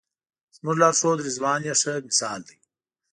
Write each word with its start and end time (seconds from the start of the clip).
زموږ 0.57 0.75
لارښود 0.81 1.19
رضوان 1.27 1.61
یې 1.67 1.73
ښه 1.81 1.93
مثال 2.07 2.39
دی. 2.47 2.57